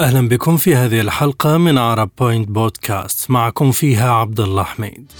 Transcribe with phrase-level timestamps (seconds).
[0.00, 3.30] أهلا بكم في هذه الحلقة من عرب بوينت بودكاست.
[3.30, 5.12] معكم فيها عبد الله حميد.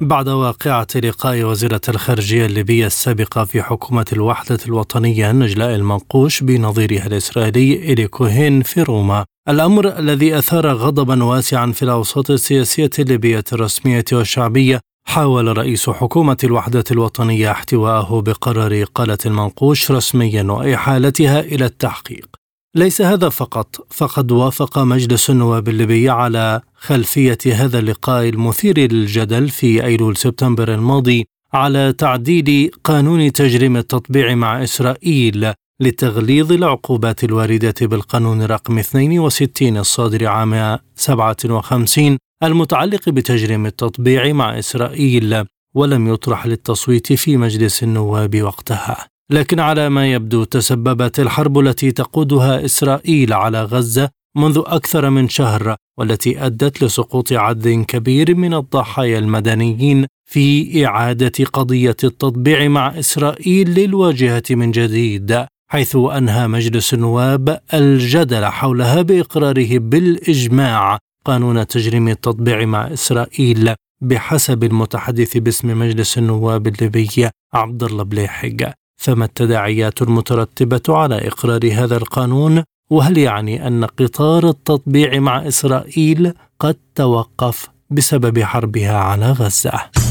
[0.00, 7.92] بعد واقعة لقاء وزيرة الخارجية الليبية السابقة في حكومة الوحدة الوطنية نجلاء المنقوش بنظيرها الإسرائيلي
[7.92, 9.24] إلي كوهين في روما.
[9.48, 16.84] الأمر الذي أثار غضبا واسعا في الأوساط السياسية الليبية الرسمية والشعبية حاول رئيس حكومة الوحدة
[16.90, 22.28] الوطنية احتواءه بقرار إقالة المنقوش رسميا وإحالتها إلى التحقيق.
[22.74, 29.84] ليس هذا فقط فقد وافق مجلس النواب الليبي على خلفية هذا اللقاء المثير للجدل في
[29.84, 38.78] أيلول سبتمبر الماضي على تعديل قانون تجريم التطبيع مع إسرائيل لتغليظ العقوبات الواردة بالقانون رقم
[38.78, 48.42] 62 الصادر عام 57 المتعلق بتجريم التطبيع مع إسرائيل ولم يطرح للتصويت في مجلس النواب
[48.42, 49.06] وقتها.
[49.30, 55.76] لكن على ما يبدو تسببت الحرب التي تقودها إسرائيل على غزة منذ أكثر من شهر
[55.98, 64.42] والتي أدت لسقوط عدد كبير من الضحايا المدنيين في إعادة قضية التطبيع مع إسرائيل للواجهة
[64.50, 73.74] من جديد حيث أنهى مجلس النواب الجدل حولها بإقراره بالإجماع قانون تجريم التطبيع مع إسرائيل
[74.00, 81.96] بحسب المتحدث باسم مجلس النواب الليبي عبد الله بليحق فما التداعيات المترتبة على إقرار هذا
[81.96, 90.05] القانون وهل يعني أن قطار التطبيع مع إسرائيل قد توقف بسبب حربها على غزة؟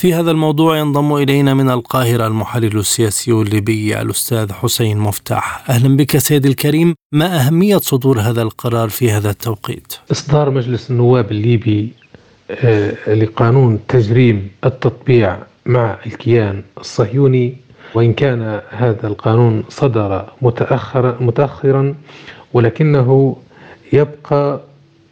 [0.00, 5.70] في هذا الموضوع ينضم إلينا من القاهرة المحلل السياسي الليبي الأستاذ حسين مفتاح.
[5.70, 6.94] أهلا بك سيدي الكريم.
[7.12, 11.92] ما أهمية صدور هذا القرار في هذا التوقيت؟ إصدار مجلس النواب الليبي
[12.50, 17.56] آه، لقانون تجريم التطبيع مع الكيان الصهيوني.
[17.94, 21.94] وإن كان هذا القانون صدر متأخرا متأخرا
[22.52, 23.36] ولكنه
[23.92, 24.60] يبقى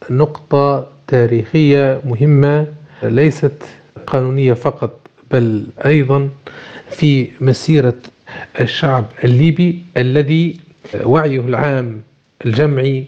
[0.09, 2.67] نقطة تاريخية مهمة
[3.03, 3.63] ليست
[4.07, 4.99] قانونية فقط
[5.31, 6.29] بل أيضا
[6.91, 7.93] في مسيرة
[8.61, 10.59] الشعب الليبي الذي
[11.03, 12.01] وعيه العام
[12.45, 13.05] الجمعي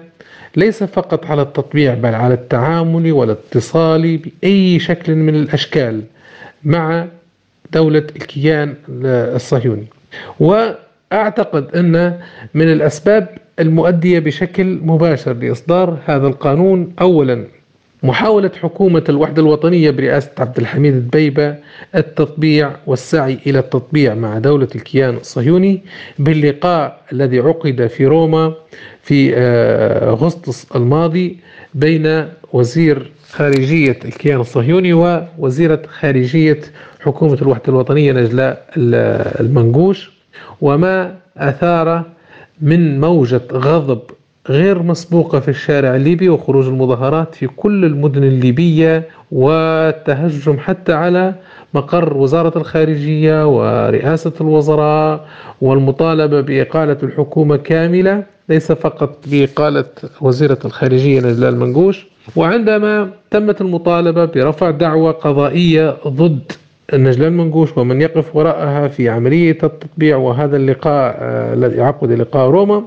[0.57, 6.03] ليس فقط على التطبيع بل على التعامل والاتصال بأي شكل من الأشكال
[6.65, 7.07] مع
[7.73, 9.87] دولة الكيان الصهيوني.
[10.41, 12.19] وأعتقد أن
[12.55, 13.29] من الأسباب
[13.61, 17.45] المؤدية بشكل مباشر لإصدار هذا القانون أولا
[18.03, 21.57] محاولة حكومة الوحدة الوطنية برئاسة عبد الحميد الدبيبة
[21.95, 25.83] التطبيع والسعي إلى التطبيع مع دولة الكيان الصهيوني
[26.19, 28.55] باللقاء الذي عقد في روما
[29.03, 31.39] في آه، أغسطس الماضي
[31.75, 36.61] بين وزير خارجية الكيان الصهيوني ووزيرة خارجية
[37.01, 38.67] حكومة الوحدة الوطنية نجلاء
[39.41, 40.11] المنقوش
[40.61, 42.05] وما أثار
[42.61, 44.01] من موجة غضب
[44.49, 51.35] غير مسبوقة في الشارع الليبي وخروج المظاهرات في كل المدن الليبية والتهجم حتى على
[51.75, 55.29] مقر وزارة الخارجية ورئاسة الوزراء
[55.61, 59.85] والمطالبة بإقالة الحكومة كاملة ليس فقط بإقالة
[60.21, 62.07] وزيرة الخارجية نجلاء المنقوش
[62.37, 66.53] وعندما تمت المطالبة برفع دعوة قضائية ضد
[66.95, 72.85] نجلاء المنقوش ومن يقف وراءها في عملية التطبيع وهذا اللقاء آه، الذي عقد لقاء روما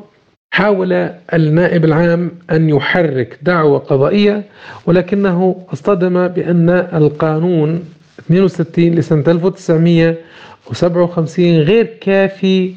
[0.55, 0.93] حاول
[1.33, 4.43] النائب العام أن يحرك دعوة قضائية
[4.85, 7.83] ولكنه اصطدم بأن القانون
[8.19, 12.73] 62 لسنة 1957 غير كافي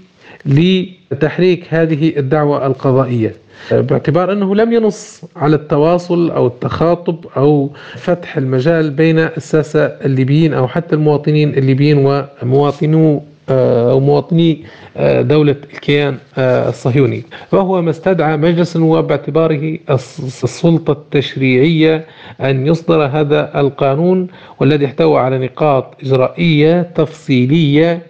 [0.47, 3.33] لتحريك هذه الدعوة القضائية.
[3.73, 10.69] باعتبار أنه لم ينص على التواصل أو التخاطب أو فتح المجال بين الساسة الليبيين أو
[10.69, 14.65] حتى المواطنين الليبيين ومواطنو أو مواطني
[14.97, 17.23] آه، دولة الكيان آه، الصهيوني.
[17.53, 22.05] وهو ما استدعى مجلس النواب باعتباره السلطة التشريعية
[22.41, 24.27] أن يصدر هذا القانون
[24.61, 28.03] والذي احتوى على نقاط إجرائية تفصيلية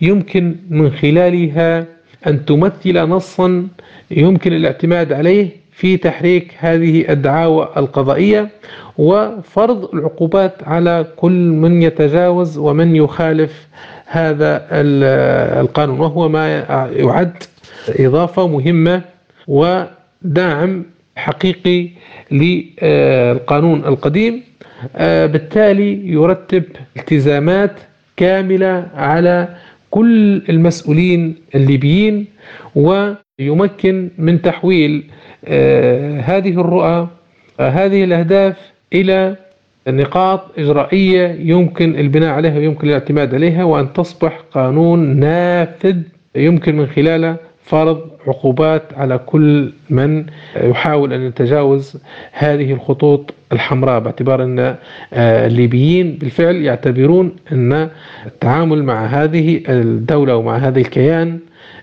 [0.00, 1.84] يمكن من خلالها
[2.26, 3.68] أن تمثل نصا
[4.10, 8.48] يمكن الاعتماد عليه في تحريك هذه الدعاوى القضائية
[8.98, 13.66] وفرض العقوبات على كل من يتجاوز ومن يخالف
[14.06, 14.66] هذا
[15.60, 16.58] القانون وهو ما
[16.96, 17.32] يعد
[17.88, 19.02] إضافة مهمة
[19.48, 20.84] ودعم
[21.16, 21.88] حقيقي
[22.30, 24.42] للقانون القديم.
[25.00, 26.62] بالتالي يرتب
[26.96, 27.72] التزامات
[28.16, 29.48] كاملة على
[29.90, 32.26] كل المسؤولين الليبيين
[32.74, 35.04] ويمكن من تحويل
[36.20, 37.08] هذه الرؤى
[37.60, 38.56] هذه الأهداف
[38.92, 39.36] إلى
[39.88, 45.96] نقاط إجرائية يمكن البناء عليها ويمكن الاعتماد عليها وأن تصبح قانون نافذ
[46.36, 50.24] يمكن من خلاله فرض عقوبات على كل من
[50.56, 51.96] يحاول أن يتجاوز
[52.32, 57.88] هذه الخطوط الحمراء باعتبار أن آه، الليبيين بالفعل يعتبرون أن
[58.26, 61.38] التعامل مع هذه الدولة ومع هذا الكيان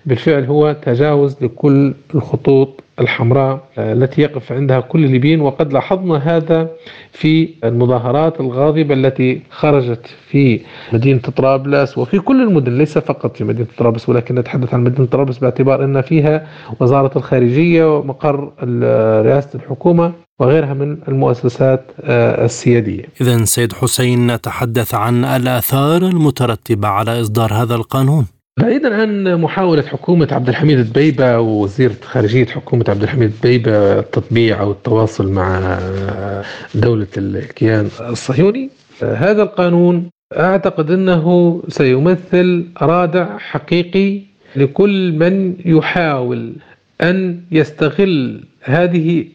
[0.06, 6.70] بالفعل هو تجاوز لكل الخطوط الحمراء آه، التي يقف عندها كل الليبيين وقد لاحظنا هذا
[7.12, 10.62] في المظاهرات الغاضبة التي خرجت في
[10.94, 15.38] مدينة طرابلس وفي كل المدن ليس فقط في مدينة طرابلس ولكن نتحدث عن مدينة طرابلس
[15.38, 16.48] باعتبار أن فيها
[16.80, 18.52] وزارة الخارجية ومقر
[19.26, 23.04] رئاسة الحكومة وغيرها من المؤسسات آه، السيادية.
[23.22, 28.26] إذا سيد حسين نتحدث عن الآثار المترتبة على إصدار هذا القانون.
[28.60, 34.72] بعيدا عن محاولة حكومة عبد الحميد الدبيبة ووزير خارجية حكومة عبد الحميد الدبيبة التطبيع أو
[34.72, 35.80] التواصل مع
[36.76, 38.70] دولة الكيان الصهيوني.
[39.02, 44.22] هذا القانون أعتقد أنه سيمثل رادع حقيقي
[44.56, 46.54] لكل من يحاول
[47.02, 49.26] أن يستغل هذه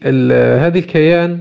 [0.65, 1.39] هذه الكيان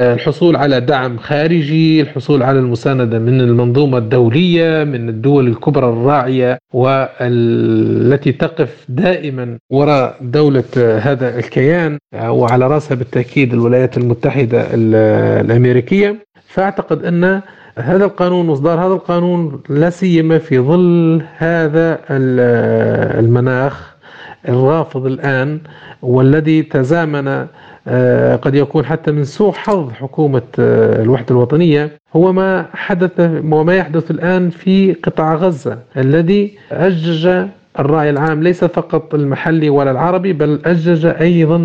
[0.00, 8.32] الحصول على دعم خارجي الحصول على المساندة من المنظومة الدولية من الدول الكبرى الراعية والتي
[8.32, 10.64] تقف دائما وراء دولة
[11.02, 16.26] هذا الكيان وعلى رأسها بالتأكيد الولايات المتحدة الأمريكية.
[16.46, 17.40] فأعتقد أن
[17.78, 21.98] هذا القانون واصدار هذا القانون لا سيما في ظل هذا
[23.18, 23.96] المناخ
[24.48, 25.60] الرافض الآن
[26.02, 27.46] والذي تزامن
[28.36, 31.90] قد يكون حتى من سوء حظ حكومة آه، الوحدة الوطنية.
[32.16, 37.46] هو ما حدث وما يحدث الآن في قطاع غزة الذي أجج
[37.78, 41.56] الرأي العام ليس فقط المحلي ولا العربي بل أجج أيضا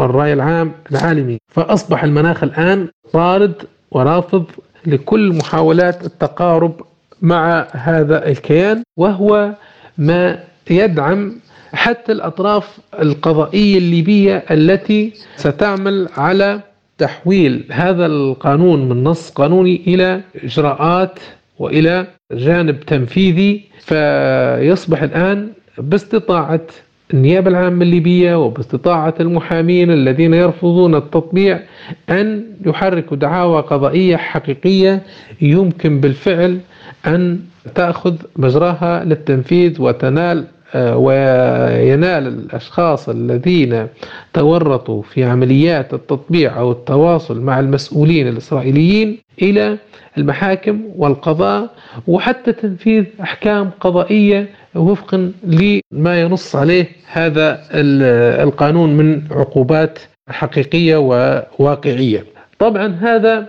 [0.00, 1.38] الرأي العام العالمي.
[1.48, 3.52] فأصبح المناخ الآن طارد
[3.90, 4.44] ورافض
[4.86, 6.72] لكل محاولات التقارب
[7.22, 9.50] مع هذا الكيان وهو
[9.98, 10.38] ما
[10.70, 11.32] يدعم
[11.72, 16.60] حتى الأطراف القضائية الليبية التي ستعمل على
[16.98, 21.18] تحويل هذا القانون من نص قانوني إلى إجراءات
[21.58, 25.48] وإلى جانب تنفيذي فيصبح الآن
[25.78, 26.60] باستطاعة
[27.14, 31.60] النيابة العامة الليبية وباستطاعة المحامين الذين يرفضون التطبيع
[32.10, 35.02] أن يحركوا دعاوى قضائية حقيقية
[35.40, 36.58] يمكن بالفعل
[37.06, 37.40] أن
[37.74, 40.44] تأخذ مجراها للتنفيذ وتنال
[40.74, 43.86] وينال الأشخاص الذين
[44.32, 49.78] تورطوا في عمليات التطبيع أو التواصل مع المسؤولين الإسرائيليين إلى
[50.18, 51.70] المحاكم والقضاء
[52.06, 57.60] وحتى تنفيذ أحكام قضائية وفقا لما ينص عليه هذا
[58.42, 59.98] القانون من عقوبات
[60.28, 62.24] حقيقية وواقعية.
[62.58, 63.46] طبعا هذا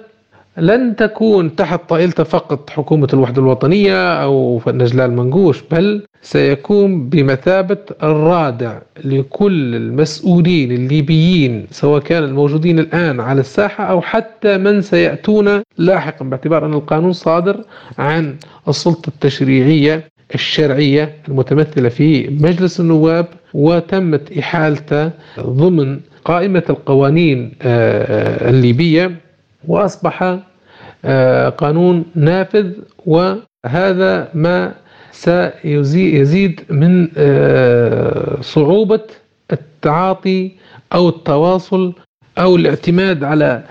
[0.58, 8.78] لن تكون تحت طائلته فقط حكومة الوحدة الوطنية أو نجلاء المنقوش بل سيكون بمثابة الرادع
[9.04, 16.66] لكل المسؤولين الليبيين سواء كان الموجودين الآن على الساحة أو حتى من سيأتون لاحقا باعتبار
[16.66, 17.64] أن القانون صادر
[17.98, 18.36] عن
[18.68, 20.04] السلطة التشريعية
[20.36, 29.12] الشرعية المتمثلة في مجلس النواب وتمت إحالته ضمن قائمة القوانين آه، آه، الليبية.
[29.68, 30.38] وأصبح
[31.06, 32.72] آه، قانون نافذ
[33.06, 34.74] وهذا ما
[35.12, 37.08] سيزيد من
[38.42, 39.02] صعوبة
[39.52, 40.52] التعاطي
[40.94, 41.94] أو التواصل
[42.38, 43.64] أو الاعتماد على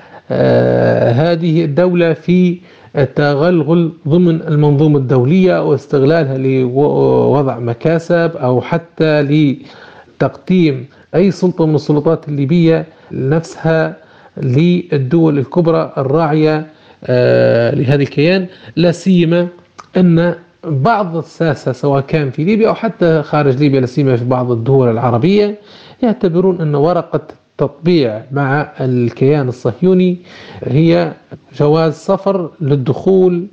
[1.14, 2.58] هذه الدولة في
[2.96, 12.86] التغلغل ضمن المنظومة الدولية واستغلالها لوضع مكاسب أو حتى لتقديم أي سلطة من السلطات الليبية
[13.12, 13.96] نفسها.
[14.42, 16.66] للدول الكبرى الراعية
[17.04, 18.46] آه، لهذا الكيان.
[18.76, 19.48] لا سيما
[19.96, 24.50] أن بعض الساسة سواء كان في ليبيا أو حتى خارج ليبيا لا سيما في بعض
[24.50, 25.58] الدول العربية
[26.02, 27.20] يعتبرون أن ورقة
[27.58, 30.16] تطبيع مع الكيان الصهيوني
[30.64, 31.12] هي
[31.58, 33.46] جواز سفر للدخول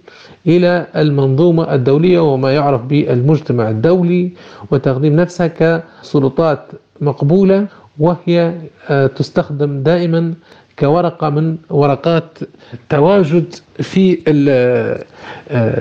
[0.48, 4.30] إلى المنظومة الدولية وما يعرف بالمجتمع الدولي
[4.72, 6.60] وتقديم نفسها كسلطات
[7.02, 7.66] مقبولة
[8.00, 8.54] وهي
[8.90, 10.34] آه، تستخدم دائما
[10.80, 12.38] كورقة من ورقات
[12.74, 15.04] التواجد في آه،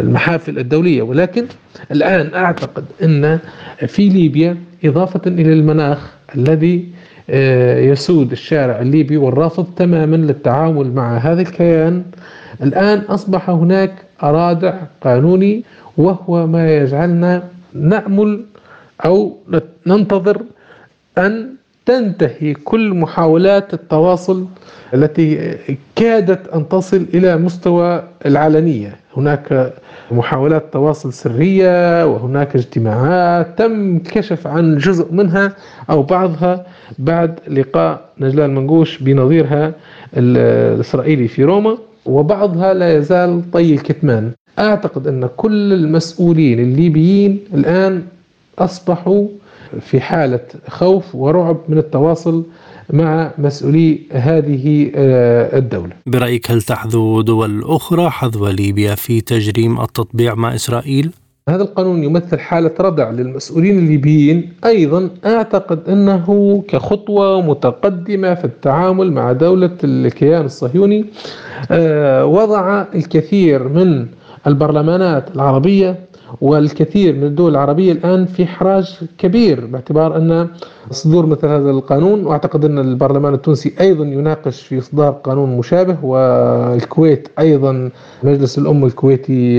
[0.01, 1.03] المحافل الدولية.
[1.03, 1.47] ولكن
[1.91, 3.39] الآن أعتقد أن
[3.87, 6.89] في ليبيا إضافة إلى المناخ الذي
[7.31, 12.05] آه، يسود الشارع الليبي والرافض تماما للتعامل مع هذا الكيان.
[12.63, 15.65] الآن أصبح هناك رادع قانوني
[15.97, 17.43] وهو ما يجعلنا
[17.75, 18.45] نأمل
[19.05, 19.37] أو
[19.87, 20.43] ننتظر
[21.19, 21.55] أن
[21.87, 24.47] تنتهي كل محاولات التواصل
[24.95, 25.57] التي
[25.97, 29.73] كادت أن تصل إلى مستوى العلنية هناك
[30.11, 35.53] محاولات تواصل سرية وهناك اجتماعات تم الكشف عن جزء منها
[35.91, 36.67] أو بعضها
[36.99, 39.73] بعد لقاء نجلاء المنقوش بنظيرها
[40.17, 44.31] الإسرائيلي في روما وبعضها لا يزال طي الكتمان.
[44.59, 48.03] أعتقد أن كل المسؤولين الليبيين الآن
[48.59, 49.27] أصبحوا
[49.81, 52.45] في حالة خوف ورعب من التواصل
[52.93, 60.35] مع مسؤولي هذه آه، الدولة برأيك هل تحذو دول أخرى حذو ليبيا في تجريم التطبيع
[60.35, 61.11] مع إسرائيل؟
[61.49, 69.33] هذا القانون يمثل حالة ردع للمسؤولين الليبيين أيضا أعتقد أنه كخطوة متقدمة في التعامل مع
[69.33, 71.05] دولة الكيان الصهيوني
[71.71, 74.07] آه، وضع الكثير من
[74.47, 75.99] البرلمانات العربية
[76.41, 80.49] والكثير من الدول العربية الآن في حراج كبير باعتبار أن
[80.91, 87.29] صدور مثل هذا القانون وأعتقد أن البرلمان التونسي أيضا يناقش في إصدار قانون مشابه والكويت
[87.39, 87.91] أيضا
[88.23, 89.59] مجلس الأم الكويتي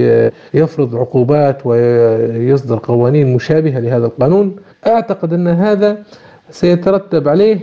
[0.54, 4.56] يفرض عقوبات ويصدر قوانين مشابهة لهذا القانون.
[4.88, 5.98] أعتقد أن هذا
[6.50, 7.60] سيترتب عليه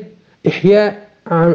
[0.46, 1.12] إحياء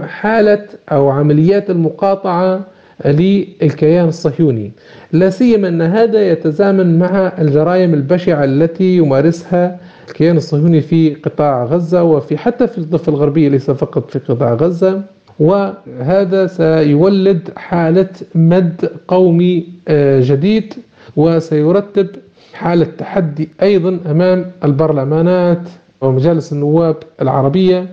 [0.08, 2.62] حالة أو عمليات المقاطعة
[3.06, 4.72] للكيان الصهيوني.
[5.12, 12.04] لا سيما أن هذا يتزامن مع الجرائم البشعة التي يمارسها الكيان الصهيوني في قطاع غزة
[12.04, 15.02] وفي حتى في الضفة الغربية ليس فقط في قطاع غزة.
[15.40, 20.74] وهذا سيولد حالة مد قومي آه، جديد
[21.16, 22.08] وسيرتب
[22.54, 25.62] حالة تحدي أيضا أمام البرلمانات
[26.02, 27.86] ومجالس النواب العربية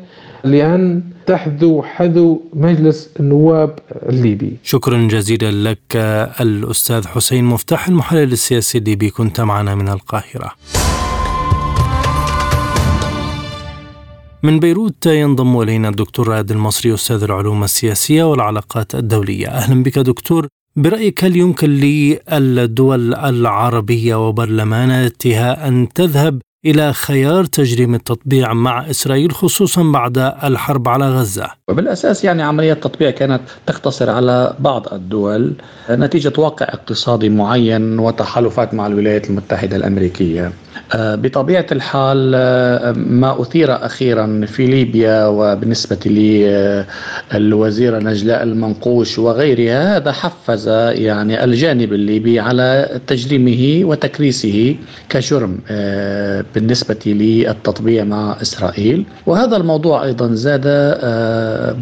[0.44, 3.78] لأن تحذو حذو مجلس النواب
[4.08, 4.56] الليبي.
[4.62, 5.96] شكرا جزيلا لك
[6.40, 9.10] الأستاذ حسين مفتاح المحلل السياسي الليبي.
[9.10, 10.50] كنت معنا من القاهرة.
[14.42, 19.48] من بيروت ينضم إلينا الدكتور رائد المصري أستاذ العلوم السياسية والعلاقات الدولية.
[19.48, 20.48] أهلا بك دكتور.
[20.76, 29.82] برأيك هل يمكن للدول العربية وبرلماناتها ان تذهب إلى خيار تجريم التطبيع مع إسرائيل خصوصا
[29.82, 31.50] بعد الحرب على غزة.
[31.68, 35.52] وبالأساس يعني عملية التطبيع كانت تقتصر على بعض الدول
[35.90, 40.52] نتيجة واقع اقتصادي معين وتحالفات مع الولايات المتحدة الأمريكية.
[40.94, 45.98] بطبيعة الحال آه، ما أثير أخيرا في ليبيا وبالنسبة
[47.32, 54.76] للوزيرة نجلاء المنقوش وغيرها هذا حفز يعني الجانب الليبي على تجريمه وتكريسه
[55.08, 59.04] كجرم آه، بالنسبة للتطبيع مع إسرائيل.
[59.26, 60.64] وهذا الموضوع أيضا زاد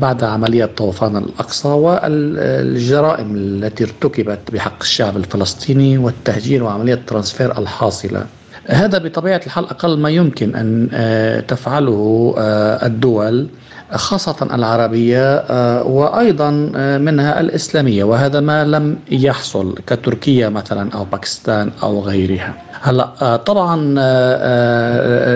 [0.01, 8.27] بعد عملية طوفان الأقصى والجرائم التي ارتكبت بحق الشعب الفلسطيني والتهجير وعملية الترانسفير الحاصلة.
[8.67, 13.49] هذا بطبيعة الحال أقل ما يمكن أن آه، تفعله آه، الدول
[13.93, 16.51] خاصة العربية آه، وأيضا
[16.99, 22.55] منها الإسلامية وهذا ما لم يحصل كتركيا مثلا أو باكستان أو غيرها.
[22.83, 23.77] هلا طبعا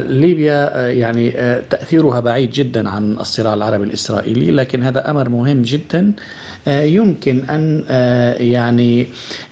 [0.00, 1.30] ليبيا يعني
[1.70, 6.12] تأثيرها بعيد جدا عن الصراع العربي الإسرائيلي لكن هذا أمر مهم جدا
[6.66, 7.84] يمكن أن
[8.40, 9.06] يعني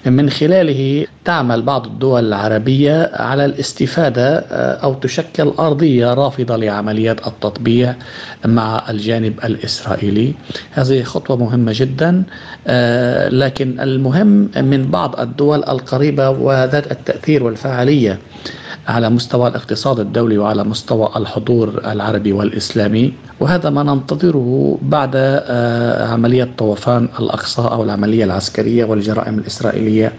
[0.05, 7.95] من خلاله تعمل بعض الدول العربية على الاستفادة آه، أو تشكل أرضية رافضة لعمليات التطبيع
[8.45, 10.33] مع الجانب الإسرائيلي.
[10.71, 12.23] هذه خطوة مهمة جدا
[12.67, 17.43] آه، لكن المهم من بعض الدول القريبة وذات التأثير
[17.85, 18.19] والفعالية
[18.87, 23.13] على مستوى الاقتصاد الدولي وعلى مستوى الحضور العربي والإسلامي.
[23.39, 30.13] وهذا ما ننتظره بعد آه، عملية طوفان الأقصى أو العملية العسكرية والجرائم الإسرائيلية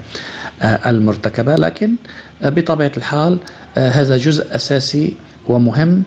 [0.62, 1.54] آه، المرتكبة.
[1.56, 1.94] لكن
[2.42, 3.38] آه، بطبيعة الحال
[3.76, 5.16] هذا جزء أساسي
[5.48, 6.02] ومهم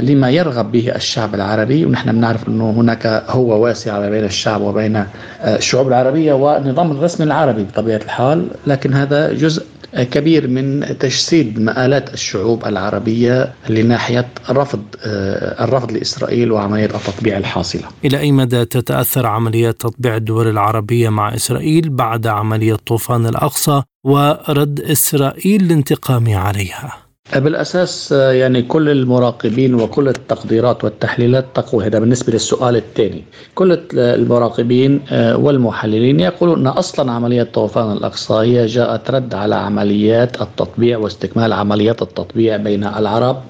[0.00, 1.84] لما يرغب به الشعب العربي.
[1.86, 5.04] ونحن بنعرف أنه هناك هو واسع بين الشعب وبين
[5.44, 8.48] الشعوب العربية والنظام الرسمي العربي بطبيعة الحال.
[8.66, 9.64] لكن هذا جزء
[9.94, 18.18] كبير من تجسيد مآلات الشعوب العربية لناحية رفض آه، الرفض لإسرائيل وعملية التطبيع الحاصلة إلى
[18.18, 25.64] أي مدى تتأثر عمليات تطبيع الدول العربية مع إسرائيل بعد عملية طوفان الأقصى ورد إسرائيل
[25.64, 33.24] الانتقام عليها؟ بالأساس يعني كل المراقبين وكل التقديرات والتحليلات تقول هذا بالنسبة للسؤال الثاني.
[33.54, 40.42] كل المراقبين آه، والمحللين يقولون إن أصلا عملية طوفان الأقصى هي جاءت رد على عمليات
[40.42, 43.42] التطبيع واستكمال عمليات التطبيع بين العرب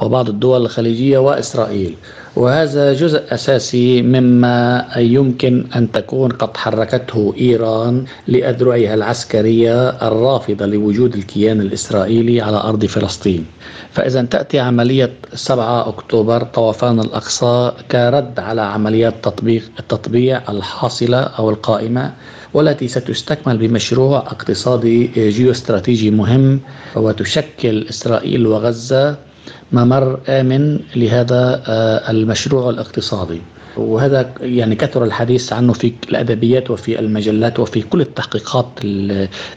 [0.00, 1.94] وبعض الدول الخليجية وإسرائيل
[2.36, 11.60] وهذا جزء أساسي مما يمكن أن تكون قد حركته إيران لأذرعها العسكرية الرافضة لوجود الكيان
[11.60, 13.46] الإسرائيلي على أرض فلسطين.
[13.92, 22.12] فإذا تأتي عملية 7 أكتوبر طوفان الأقصى كرد على عمليات تطبيق التطبيع الحاصلة أو القائمة
[22.54, 26.60] والتي ستستكمل بمشروع اقتصادي جيوستراتيجي مهم
[26.96, 29.16] وتشكل إسرائيل وغزة
[29.72, 33.40] ممر آمن لهذا آه، المشروع الاقتصادي
[33.78, 38.66] وهذا يعني كثر الحديث عنه في الأدبيات وفي المجلات وفي كل التحقيقات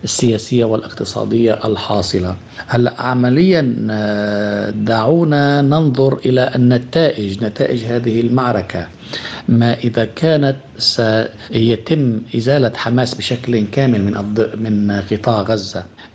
[0.03, 2.35] السياسية والاقتصادية الحاصلة.
[2.68, 8.87] هلا عمليا آه، دعونا ننظر إلى النتائج، نتائج هذه المعركة.
[9.50, 14.13] ما إذا كانت سيتم إزالة حماس بشكل كامل من
[14.55, 15.44] من قطاع آه،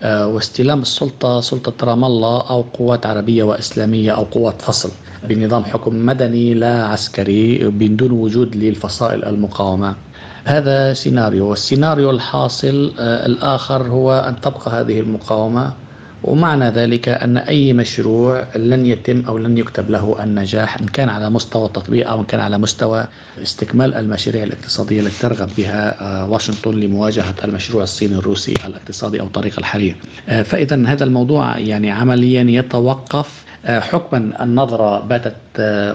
[0.05, 4.91] واستلام السلطة سلطة رام الله أو قوات عربية وإسلامية أو قوات فصل
[5.29, 9.95] بنظام حكم مدني لا عسكري بدون وجود للفصائل المقاومة.
[10.45, 11.51] هذا سيناريو.
[11.51, 15.73] والسيناريو الحاصل آه، الآخر هو أن تبقى هذه المقاومة
[16.27, 21.31] ومعنى ذلك أن أي مشروع لن يتم أو لن يكتب له النجاح إن كان على
[21.31, 23.09] مستوى التطبيق أو إن كان على مستوى
[23.43, 29.59] استكمال المشاريع الاقتصادية التي ترغب بها آه، واشنطن لمواجهة المشروع الصيني الروسي الاقتصادي أو طريق
[29.59, 29.97] الحرير
[30.29, 35.37] آه، فإذا هذا الموضوع يعني عمليا يتوقف حكما النظرة باتت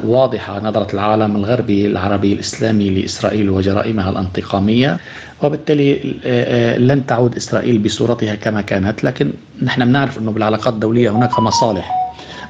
[0.03, 4.97] واضحة نظرة العالم الغربي العربي الإسلامي لإسرائيل وجرائمها الانتقامية
[5.43, 11.09] وبالتالي آه، آه، لن تعود إسرائيل بصورتها كما كانت لكن نحن بنعرف أنه بالعلاقات الدولية
[11.09, 12.00] هناك مصالح.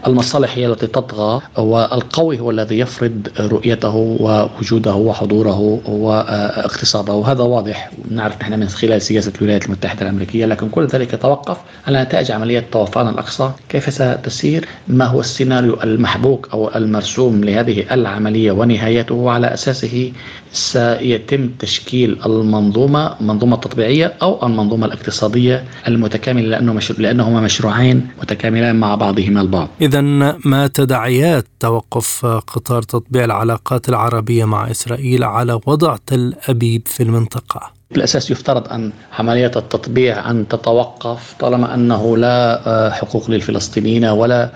[0.07, 8.41] المصالح هي التي تطغى والقوي هو الذي يفرض رؤيته ووجوده وحضوره واقتصاده وهذا واضح نعرف
[8.41, 13.07] نحن من خلال سياسة الولايات المتحدة الأمريكية لكن كل ذلك يتوقف على نتائج عملية طوفان
[13.07, 13.51] الأقصى.
[13.69, 20.11] كيف ستسير؟ ما هو السيناريو المحبوك أو المرسوم لهذه العملية ونهايته وعلى أساسه؟
[20.53, 26.91] سيتم تشكيل المنظومة منظومة تطبيعية أو المنظومة الاقتصادية المتكاملة لأنه مش...
[26.91, 30.01] لأنهما مشروعين متكاملان مع بعضهما البعض إذا
[30.45, 37.71] ما تداعيات توقف قطار تطبيع العلاقات العربية مع إسرائيل على وضع تل أبيب في المنطقة؟
[37.91, 44.51] بالأساس يفترض أن عملية التطبيع أن تتوقف طالما أنه لا آه، حقوق للفلسطينيين ولا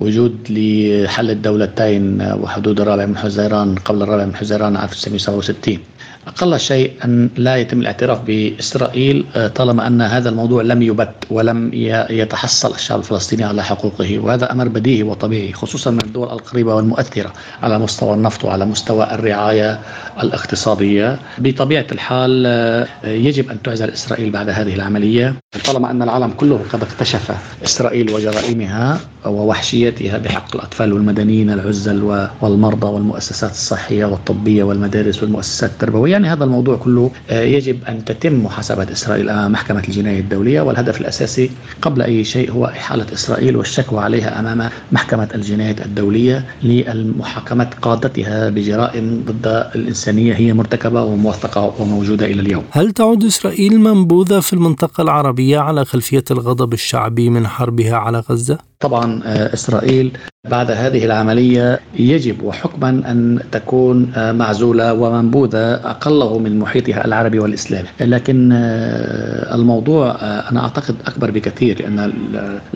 [0.00, 5.78] وجود لحل الدولتين وحدود الرابع من حزيران قبل الرابع من حزيران 1967
[6.26, 11.70] أقل شيء أن لا يتم الاعتراف بإسرائيل آه، طالما أن هذا الموضوع لم يبت ولم
[12.10, 17.78] يتحصل الشعب الفلسطيني على حقوقه وهذا أمر بديهي وطبيعي خصوصا من الدول القريبة والمؤثرة على
[17.78, 19.80] مستوى النفط وعلى مستوى الرعاية
[20.22, 21.18] الاقتصادية.
[21.38, 25.34] بطبيعة الحال آه، يجب أن تعزل إسرائيل بعد هذه العملية.
[25.66, 27.32] طالما أن العالم كله قد اكتشف
[27.64, 36.28] إسرائيل وجرائمها ووحشيتها بحق الأطفال والمدنيين العزل والمرضى والمؤسسات الصحية والطبية والمدارس والمؤسسات التربوية يعني
[36.28, 41.50] هذا الموضوع كله يجب أن تتم محاسبة إسرائيل أمام محكمة الجناية الدولية والهدف الأساسي
[41.82, 49.24] قبل أي شيء هو إحالة إسرائيل والشكوى عليها أمام محكمة الجناية الدولية للمحاكمة قادتها بجرائم
[49.26, 55.58] ضد الإنسانية هي مرتكبة وموثقة وموجودة إلى اليوم هل تعود إسرائيل منبوذة في المنطقة العربية
[55.58, 60.12] على خلفية الغضب الشعبي من حربها على غزة؟ طبعا آه، إسرائيل
[60.50, 67.88] بعد هذه العملية يجب وحكما أن تكون آه، معزولة ومنبوذة أقله من محيطها العربي والإسلامي.
[68.00, 72.12] لكن آه، الموضوع أنا أعتقد أكبر بكثير لأن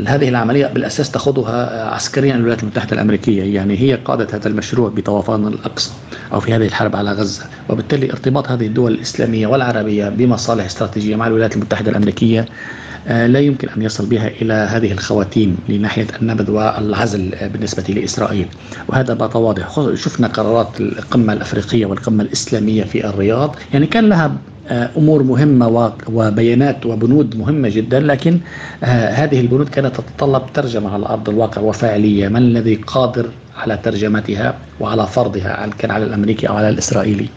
[0.06, 3.54] هذه العملية بالأساس تخوضها عسكريا الولايات المتحدة الأمريكية.
[3.54, 5.92] يعني هي قادة هذا المشروع بطوفان الأقصى
[6.32, 7.44] أو في هذه الحرب على غزة.
[7.68, 12.46] وبالتالي ارتباط هذه الدول الإسلامية والعربية بمصالح استراتيجية مع الولايات المتحدة الأمريكية آه،
[13.06, 18.46] لا يمكن أن يصل بها إلى هذه الخواتيم لناحية النبذ والعزل بالنسبة لإسرائيل.
[18.88, 19.80] وهذا بات واضح.
[19.94, 23.56] شفنا قرارات القمة الأفريقية والقمة الإسلامية في الرياض.
[23.72, 24.32] يعني كان لها
[24.68, 28.40] آه، أمور مهمة وبيانات وبنود مهمة جدا لكن
[28.84, 32.28] آه، هذه البنود كانت تتطلب ترجمة على أرض الواقع وفاعلية.
[32.28, 37.28] من الذي قادر على ترجمتها وعلى فرضها كان على الأمريكي أو على الإسرائيلي؟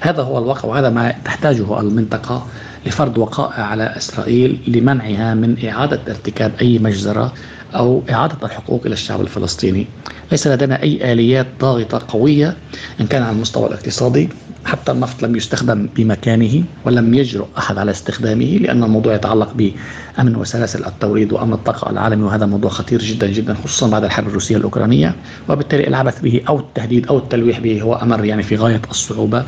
[0.00, 2.46] هذا هو الواقع وهذا ما تحتاجه المنطقة.
[2.86, 7.32] لفرض وقائع على إسرائيل لمنعها من إعادة ارتكاب أي مجزرة
[7.74, 9.86] أو إعادة الحقوق إلى الشعب الفلسطيني.
[10.32, 12.56] ليس لدينا أي آليات ضاغطة قوية
[13.00, 14.28] إن كان على المستوى الاقتصادي.
[14.64, 20.84] حتى النفط لم يستخدم بمكانه ولم يجرؤ أحد على استخدامه لأن الموضوع يتعلق بأمن وسلاسل
[20.84, 25.14] التوريد وأمن الطاقة العالمي وهذا موضوع خطير جدا جدا خصوصا بعد الحرب الروسية الأوكرانية.
[25.48, 29.44] وبالتالي العبث به أو التهديد أو التلويح به هو أمر يعني في غاية الصعوبة.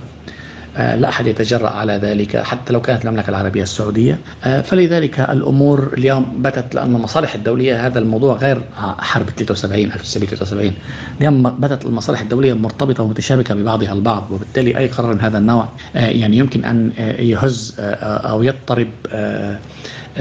[0.77, 4.19] لا أحد يتجرأ على ذلك حتى لو كانت المملكة العربية السعودية.
[4.45, 8.63] آه، فلذلك الأمور اليوم باتت لأن المصالح الدولية هذا الموضوع غير
[8.99, 10.73] حرب 73 1973
[11.21, 16.07] اليوم باتت المصالح الدولية مرتبطة ومتشابكة ببعضها البعض وبالتالي أي قرار من هذا النوع آه،
[16.07, 18.89] يعني يمكن أن يهز أو يضطرب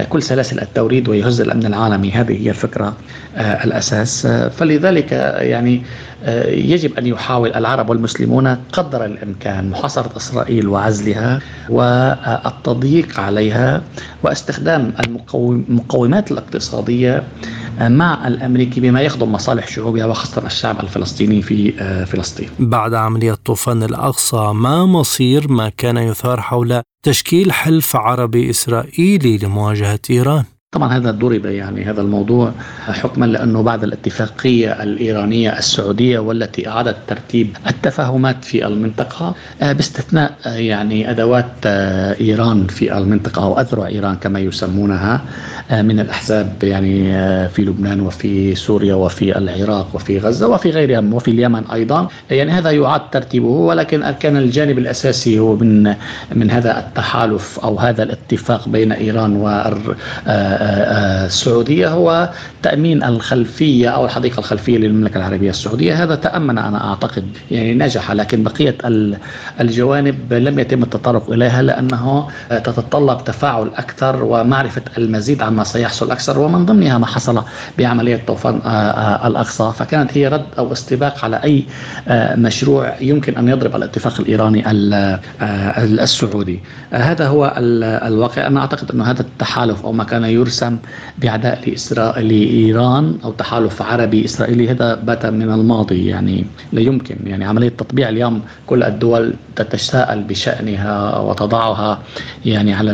[0.10, 2.94] كل سلاسل التوريد ويهز الأمن العالمي هذه هي الفكرة
[3.38, 5.84] الأساس فلذلك يعني
[6.24, 13.84] آه، يجب أن يحاول العرب والمسلمون قدر الإمكان محاصرة إسرائيل وعزلها والتضييق عليها
[14.24, 14.94] واستخدام
[15.36, 17.24] المقومات الاقتصادية
[17.82, 22.50] مع الأمريكي بما يخدم مصالح شعوبها وخاصة الشعب الفلسطيني في آه، فلسطين.
[22.60, 30.00] بعد عملية طوفان الأقصى ما مصير ما كان يثار حول تشكيل حلف عربي إسرائيلي لمواجهة
[30.10, 30.44] إيران؟
[30.76, 32.52] طبعا هذا ضرب يعني هذا الموضوع
[32.88, 40.56] حكما لأنه بعد الاتفاقية الإيرانية السعودية والتي أعادت ترتيب التفاهمات في المنطقة آه، باستثناء آه،
[40.56, 45.22] يعني أدوات آه، إيران في المنطقة أو أذرع إيران كما يسمونها
[45.72, 47.14] من الأحزاب يعني
[47.50, 52.08] في لبنان وفي سوريا وفي العراق وفي غزة وفي غيرها وفي اليمن أيضا.
[52.32, 55.94] يعني هذا يعاد ترتيبه ولكن كان الجانب الأساسي هو من
[56.36, 59.48] من هذا التحالف أو هذا الاتفاق بين إيران و
[60.66, 62.30] السعودية هو
[62.64, 66.04] تأمين الخلفية أو الحديقة الخلفية للمملكة العربية السعودية.
[66.04, 68.78] هذا تأمن أنا أعتقد يعني نجح لكن بقية
[69.60, 76.66] الجوانب لم يتم التطرق إليها لأنه تتطلب تفاعل أكثر ومعرفة المزيد عما سيحصل أكثر ومن
[76.66, 77.44] ضمنها ما حصل
[77.78, 79.72] بعملية طوفان آه، آه، الأقصى.
[79.78, 81.64] فكانت هي رد أو استباق على أي
[82.08, 84.64] آه، مشروع يمكن أن يضرب الاتفاق الإيراني
[86.04, 86.60] السعودي.
[86.92, 88.48] هذا هو الواقع.
[88.48, 90.78] أنا أعتقد أن هذا التحالف أو ما كان يرسل يرسم
[91.18, 94.72] بعداء لإسرائيل لإيران أو تحالف عربي إسرائيلي.
[94.72, 97.16] هذا بات من الماضي يعني لا يمكن.
[97.26, 102.00] يعني عملية تطبيع اليوم كل الدول تتساءل بشأنها وتضعها
[102.46, 102.94] يعني على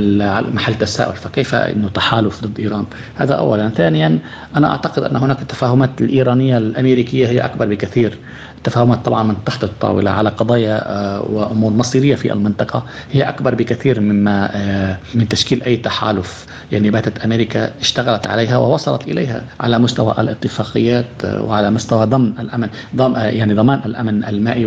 [0.54, 1.16] محل تساؤل.
[1.16, 3.70] فكيف أنه تحالف ضد إيران؟ هذا أولا.
[3.70, 4.20] ثانيا
[4.56, 8.18] أنا أعتقد أن هناك التفاهمات الإيرانية الأمريكية هي أكبر بكثير.
[8.62, 12.84] التفاهمات طبعا من تحت الطاولة على قضايا آه، وأمور مصيرية في المنطقة.
[13.12, 16.46] هي أكبر بكثير مما آه، من تشكيل أي تحالف.
[16.72, 22.70] يعني باتت أمريكا اشتغلت عليها ووصلت إليها على مستوى الاتفاقيات آه، وعلى مستوى ضمن الأمن
[22.96, 24.66] ضم يعني ضمان الأمن المائي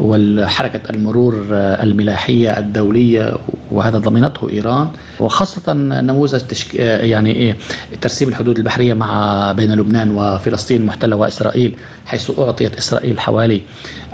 [0.00, 3.36] والحركة المرور الملاحية الدولية
[3.70, 4.88] وهذا ضمنته إيران.
[5.20, 6.74] وخاصة نموذج تشك...
[6.74, 7.56] يعني إيه
[8.00, 13.62] ترسيم الحدود البحرية مع بين لبنان وفلسطين المحتلة وإسرائيل حيث أعطيت إسرائيل حوالي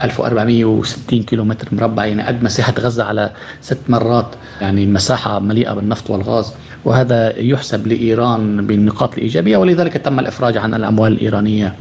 [0.02, 4.26] 1460 كيلومتر مربع يعني قد مساحة غزة على ست مرات
[4.60, 6.52] يعني مساحة مليئة بالنفط والغاز.
[6.84, 11.74] وهذا يحسب لإيران بالنقاط الإيجابية ولذلك تم الإفراج عن الأموال الإيرانية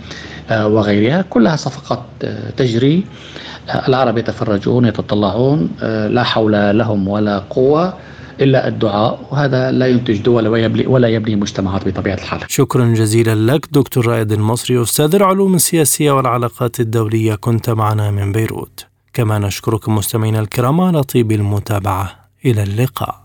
[0.50, 1.22] آه، وغيرها.
[1.30, 3.04] كلها صفقات آه، تجري
[3.70, 5.70] آه، العرب يتفرجون يتطلعون
[6.10, 7.94] لا حول لهم ولا قوة.
[8.42, 10.48] إلا الدعاء وهذا لا ينتج دول
[10.88, 12.42] ولا يبني مجتمعات بطبيعة الحال.
[12.48, 18.86] شكرا جزيلا لك دكتور رائد المصري أستاذ العلوم السياسية والعلاقات الدولية كنت معنا من بيروت.
[19.14, 22.12] كما نشكركم مستمعينا الكرام على طيب المتابعة
[22.46, 23.25] إلى اللقاء